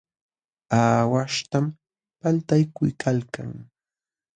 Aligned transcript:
Aawaśhtam 0.79 1.65
paltaykuykalkan. 2.21 3.51